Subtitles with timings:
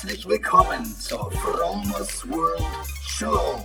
[0.00, 2.62] Herzlich willkommen zur Fromers World
[3.04, 3.58] Show.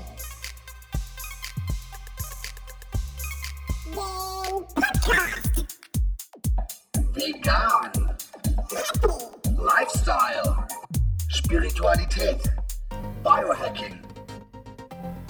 [7.13, 8.15] Vegan,
[9.59, 10.67] Lifestyle,
[11.27, 12.41] Spiritualität,
[13.23, 13.99] Biohacking.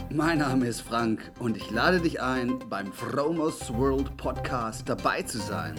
[0.09, 5.39] Mein Name ist Frank und ich lade dich ein, beim Fromers World Podcast dabei zu
[5.39, 5.75] sein.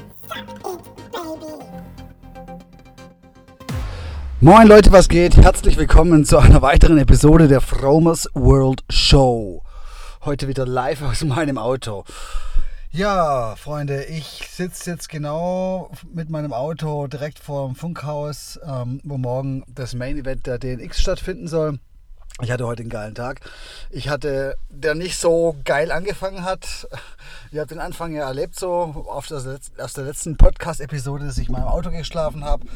[4.44, 5.38] Moin Leute, was geht?
[5.38, 9.62] Herzlich willkommen zu einer weiteren Episode der Fromers World Show.
[10.22, 12.04] Heute wieder live aus meinem Auto.
[12.90, 19.16] Ja, Freunde, ich sitze jetzt genau mit meinem Auto direkt vor dem Funkhaus, ähm, wo
[19.16, 21.78] morgen das Main Event der DNX stattfinden soll.
[22.42, 23.40] Ich hatte heute einen geilen Tag.
[23.88, 26.86] Ich hatte, der nicht so geil angefangen hat.
[27.50, 29.38] Ihr habt den Anfang ja erlebt, so auf der,
[29.78, 32.66] aus der letzten Podcast-Episode, dass ich mal im Auto geschlafen habe.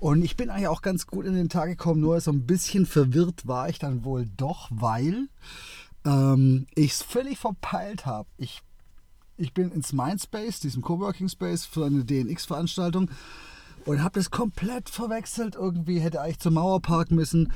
[0.00, 2.86] Und ich bin eigentlich auch ganz gut in den Tag gekommen, nur so ein bisschen
[2.86, 5.28] verwirrt war ich dann wohl doch, weil
[6.06, 8.26] ähm, ich es völlig verpeilt habe.
[8.38, 8.62] Ich,
[9.36, 13.10] ich bin ins Mindspace, diesem Coworking Space, für eine DNX-Veranstaltung
[13.84, 15.54] und habe das komplett verwechselt.
[15.54, 17.52] Irgendwie hätte eigentlich zum Mauerpark müssen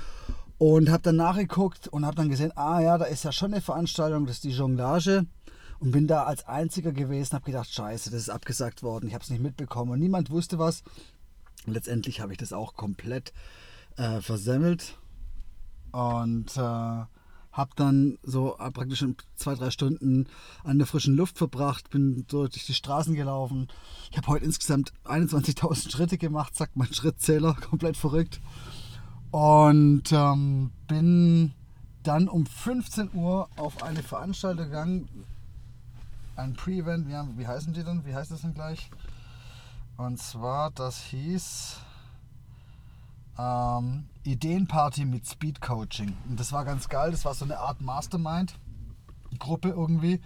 [0.59, 3.63] und habe dann nachgeguckt und habe dann gesehen, ah ja, da ist ja schon eine
[3.63, 5.25] Veranstaltung, das ist die Jonglage.
[5.79, 9.25] Und bin da als Einziger gewesen, habe gedacht, scheiße, das ist abgesagt worden, ich habe
[9.25, 10.83] es nicht mitbekommen und niemand wusste was.
[11.67, 13.33] Letztendlich habe ich das auch komplett
[13.97, 14.99] äh, versemmelt
[15.93, 17.05] und äh,
[17.55, 19.05] habe dann so äh, praktisch
[19.37, 20.27] zwei, drei Stunden
[20.65, 23.69] an der frischen Luft verbracht, bin so durch die Straßen gelaufen.
[24.11, 28.41] Ich habe heute insgesamt 21.000 Schritte gemacht, sagt mein Schrittzähler, komplett verrückt.
[29.31, 31.55] Und ähm, bin
[32.03, 35.09] dann um 15 Uhr auf eine Veranstaltung gegangen,
[36.37, 38.05] ein Pre-Event, ja, wie heißen die denn?
[38.05, 38.91] Wie heißt das denn gleich?
[39.97, 41.77] Und zwar, das hieß
[43.39, 46.17] ähm, Ideenparty mit Speed Coaching.
[46.29, 47.11] Und das war ganz geil.
[47.11, 50.21] Das war so eine Art Mastermind-Gruppe irgendwie.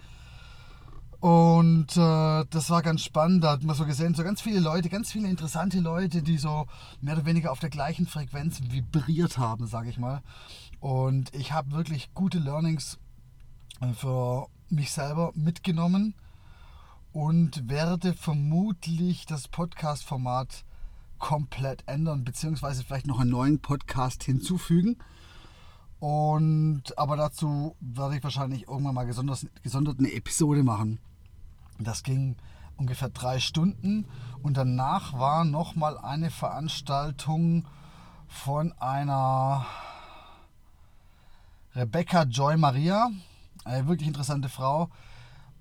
[1.19, 3.43] Und äh, das war ganz spannend.
[3.43, 6.65] Da hat man so gesehen, so ganz viele Leute, ganz viele interessante Leute, die so
[7.01, 10.21] mehr oder weniger auf der gleichen Frequenz vibriert haben, sage ich mal.
[10.79, 12.97] Und ich habe wirklich gute Learnings
[13.81, 16.15] äh, für mich selber mitgenommen
[17.11, 20.63] und werde vermutlich das Podcast-Format
[21.17, 24.97] komplett ändern, beziehungsweise vielleicht noch einen neuen Podcast hinzufügen.
[25.99, 30.99] Und aber dazu werde ich wahrscheinlich irgendwann mal gesondert, gesondert eine Episode machen.
[31.77, 32.37] Das ging
[32.77, 34.05] ungefähr drei Stunden
[34.41, 37.67] und danach war noch mal eine Veranstaltung
[38.27, 39.65] von einer
[41.75, 43.09] Rebecca Joy Maria,
[43.65, 44.89] eine wirklich interessante Frau,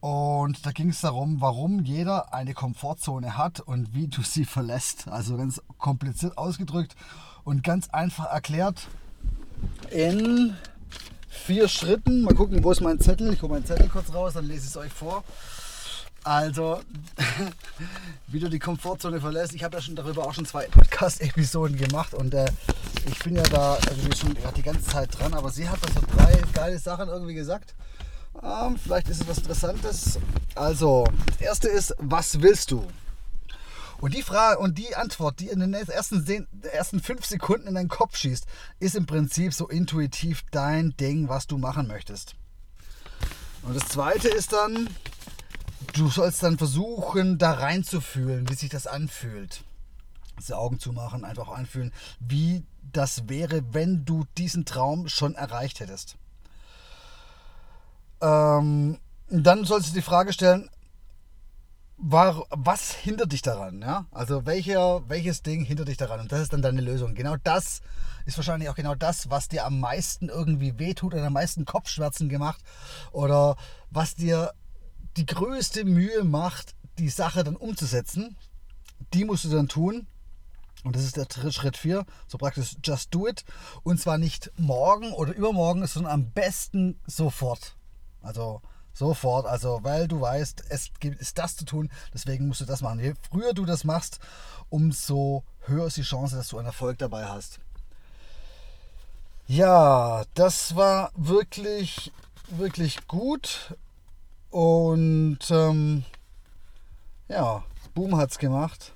[0.01, 5.09] und da ging es darum, warum jeder eine Komfortzone hat und wie du sie verlässt.
[5.09, 6.95] Also ganz kompliziert ausgedrückt
[7.45, 8.89] und ganz einfach erklärt
[9.91, 10.57] in
[11.29, 12.23] vier Schritten.
[12.23, 13.33] Mal gucken, wo ist mein Zettel?
[13.33, 15.25] Ich hole meinen Zettel kurz raus, dann lese ich es euch vor.
[16.25, 16.81] Also,
[18.27, 19.55] wie du die Komfortzone verlässt.
[19.55, 22.51] Ich habe ja schon darüber auch schon zwei Podcast-Episoden gemacht und äh,
[23.07, 25.33] ich bin ja da irgendwie schon die ganze Zeit dran.
[25.35, 27.75] Aber sie hat da so drei geile Sachen irgendwie gesagt.
[28.43, 30.19] Ähm, vielleicht ist es was Interessantes.
[30.55, 32.87] Also, das erste ist, was willst du?
[34.01, 36.25] Und die Frage und die Antwort, die in den ersten,
[36.63, 38.47] ersten fünf Sekunden in deinen Kopf schießt,
[38.79, 42.37] ist im Prinzip so intuitiv dein Ding, was du machen möchtest.
[43.63, 44.89] Und das zweite ist dann,
[45.95, 49.65] du sollst dann versuchen, da reinzufühlen, wie sich das anfühlt.
[50.47, 55.81] Die Augen zu machen, einfach anfühlen, wie das wäre, wenn du diesen Traum schon erreicht
[55.81, 56.17] hättest.
[58.21, 58.99] Ähm,
[59.31, 60.69] dann sollst du die Frage stellen,
[61.99, 63.83] war, was hindert dich daran?
[63.83, 64.07] Ja?
[64.13, 66.21] Also welcher, welches Ding hindert dich daran?
[66.21, 67.15] Und das ist dann deine Lösung.
[67.15, 67.81] Genau das
[68.25, 72.29] ist wahrscheinlich auch genau das, was dir am meisten irgendwie wehtut oder am meisten Kopfschmerzen
[72.29, 72.61] gemacht
[73.11, 73.57] oder
[73.91, 74.53] was dir
[75.17, 78.37] die größte Mühe macht, die Sache dann umzusetzen.
[79.15, 80.07] Die musst du dann tun.
[80.85, 83.45] Und das ist der Schritt 4, so praktisch just do it.
[83.83, 87.78] Und zwar nicht morgen oder übermorgen, sondern am besten sofort.
[88.29, 88.61] Also
[88.93, 93.01] sofort, also weil du weißt, es ist das zu tun, deswegen musst du das machen.
[93.01, 94.21] Je früher du das machst,
[94.69, 97.59] umso höher ist die Chance, dass du einen Erfolg dabei hast.
[99.47, 102.13] Ja, das war wirklich,
[102.51, 103.75] wirklich gut.
[104.51, 106.05] Und ähm,
[107.29, 107.65] ja,
[107.95, 108.93] Boom hat es gemacht.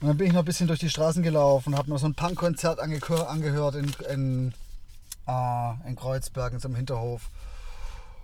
[0.00, 2.14] Und dann bin ich noch ein bisschen durch die Straßen gelaufen, habe mir so ein
[2.14, 4.54] Punkkonzert angehört in, in,
[5.26, 7.28] äh, in Kreuzberg, in so einem Hinterhof.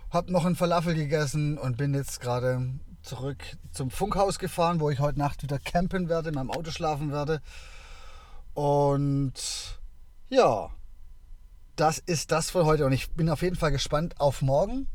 [0.09, 4.99] Hab noch einen Falafel gegessen und bin jetzt gerade zurück zum Funkhaus gefahren, wo ich
[4.99, 7.41] heute Nacht wieder campen werde, in meinem Auto schlafen werde.
[8.53, 9.33] Und
[10.29, 10.69] Ja,
[11.75, 14.87] das ist das von heute und ich bin auf jeden Fall gespannt auf morgen.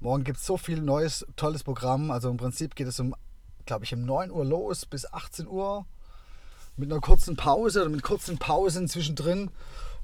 [0.00, 2.10] Morgen gibt es so viel neues, tolles Programm.
[2.10, 3.14] Also im Prinzip geht es um,
[3.66, 5.86] glaube ich, um 9 Uhr los bis 18 Uhr
[6.76, 9.50] mit einer kurzen Pause oder mit kurzen Pausen zwischendrin.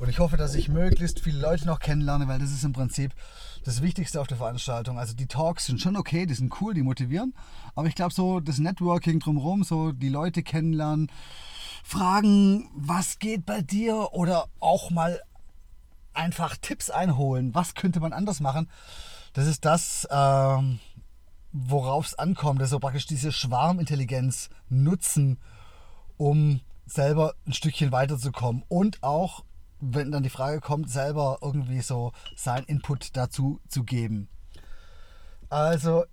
[0.00, 3.14] Und ich hoffe, dass ich möglichst viele Leute noch kennenlerne, weil das ist im Prinzip
[3.64, 4.98] das Wichtigste auf der Veranstaltung.
[4.98, 7.34] Also die Talks sind schon okay, die sind cool, die motivieren.
[7.74, 11.12] Aber ich glaube, so das Networking drumherum, so die Leute kennenlernen,
[11.84, 15.20] fragen, was geht bei dir oder auch mal
[16.14, 18.70] einfach Tipps einholen, was könnte man anders machen.
[19.34, 20.80] Das ist das, ähm,
[21.52, 22.62] worauf es ankommt.
[22.62, 25.38] Also praktisch diese Schwarmintelligenz nutzen,
[26.16, 29.44] um selber ein Stückchen weiterzukommen und auch
[29.80, 34.28] wenn dann die Frage kommt, selber irgendwie so sein Input dazu zu geben.
[35.48, 36.04] Also,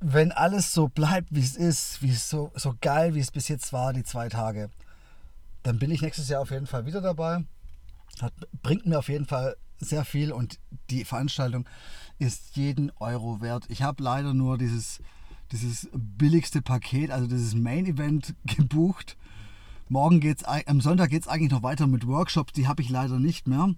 [0.00, 3.72] wenn alles so bleibt, wie es ist, wie so, so geil, wie es bis jetzt
[3.72, 4.70] war, die zwei Tage,
[5.62, 7.44] dann bin ich nächstes Jahr auf jeden Fall wieder dabei.
[8.20, 8.32] Hat,
[8.62, 10.58] bringt mir auf jeden Fall sehr viel und
[10.90, 11.68] die Veranstaltung
[12.18, 13.64] ist jeden Euro wert.
[13.68, 15.00] Ich habe leider nur dieses,
[15.52, 19.16] dieses billigste Paket, also dieses Main Event gebucht
[19.90, 23.18] Morgen geht's, am Sonntag geht es eigentlich noch weiter mit Workshops, die habe ich leider
[23.18, 23.70] nicht mehr.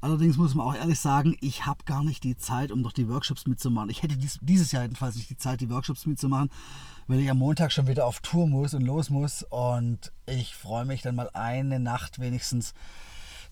[0.00, 3.08] Allerdings muss man auch ehrlich sagen, ich habe gar nicht die Zeit, um doch die
[3.08, 3.90] Workshops mitzumachen.
[3.90, 6.50] Ich hätte dies, dieses Jahr jedenfalls nicht die Zeit, die Workshops mitzumachen,
[7.06, 9.44] weil ich am Montag schon wieder auf Tour muss und los muss.
[9.44, 12.72] Und ich freue mich dann mal eine Nacht wenigstens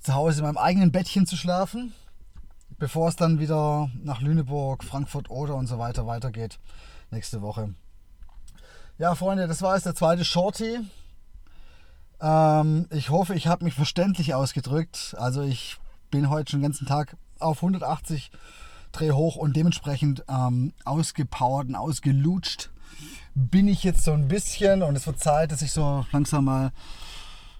[0.00, 1.92] zu Hause in meinem eigenen Bettchen zu schlafen,
[2.78, 6.58] bevor es dann wieder nach Lüneburg, Frankfurt oder und so weiter weitergeht
[7.10, 7.74] nächste Woche.
[8.98, 10.78] Ja, Freunde, das war jetzt der zweite Shorty.
[12.20, 15.14] Ähm, ich hoffe, ich habe mich verständlich ausgedrückt.
[15.18, 15.78] Also ich
[16.10, 18.30] bin heute schon den ganzen Tag auf 180
[18.92, 22.70] Dreh hoch und dementsprechend ähm, ausgepowert und ausgelutscht
[23.34, 26.72] bin ich jetzt so ein bisschen und es wird Zeit, dass ich so langsam mal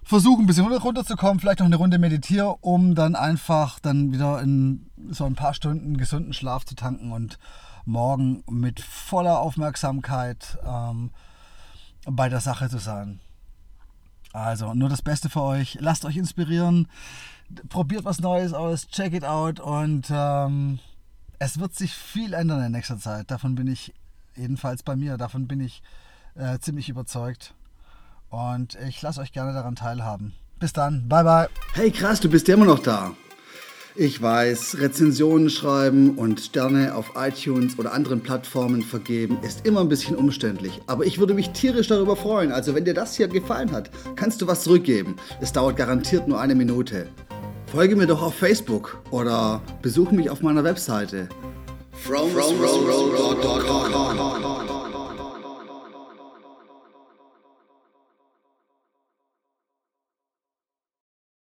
[0.03, 4.89] versuche, ein bisschen runterzukommen, vielleicht noch eine Runde meditiere, um dann einfach dann wieder in
[5.09, 7.39] so ein paar Stunden gesunden Schlaf zu tanken und
[7.85, 11.11] morgen mit voller Aufmerksamkeit ähm,
[12.05, 13.19] bei der Sache zu sein.
[14.33, 15.77] Also nur das Beste für euch.
[15.81, 16.87] Lasst euch inspirieren.
[17.69, 18.87] Probiert was Neues aus.
[18.87, 19.59] Check it out.
[19.59, 20.79] Und ähm,
[21.39, 23.29] es wird sich viel ändern in nächster Zeit.
[23.31, 23.93] Davon bin ich,
[24.35, 25.81] jedenfalls bei mir, davon bin ich
[26.35, 27.53] äh, ziemlich überzeugt.
[28.29, 30.33] Und ich lasse euch gerne daran teilhaben.
[30.59, 31.09] Bis dann.
[31.09, 31.49] Bye, bye.
[31.73, 33.11] Hey, krass, du bist immer noch da.
[33.95, 39.89] Ich weiß, Rezensionen schreiben und Sterne auf iTunes oder anderen Plattformen vergeben ist immer ein
[39.89, 40.79] bisschen umständlich.
[40.87, 42.53] Aber ich würde mich tierisch darüber freuen.
[42.53, 45.17] Also wenn dir das hier gefallen hat, kannst du was zurückgeben.
[45.41, 47.09] Es dauert garantiert nur eine Minute.
[47.69, 51.27] Folge mir doch auf Facebook oder besuche mich auf meiner Webseite.
[51.91, 54.60] From, from, from, from, from,